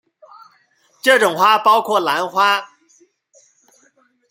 [1.03, 2.67] 这种花包括兰花。